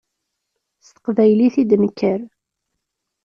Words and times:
S 0.85 0.87
teqbaylit 0.89 1.55
i 1.61 1.63
d-nekker. 1.69 2.19